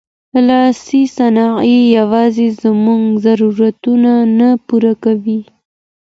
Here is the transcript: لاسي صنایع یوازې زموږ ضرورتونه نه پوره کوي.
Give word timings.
لاسي 0.47 1.01
صنایع 1.17 1.81
یوازې 1.97 2.47
زموږ 2.61 3.01
ضرورتونه 3.25 4.11
نه 4.37 4.49
پوره 4.67 4.93
کوي. 5.03 5.41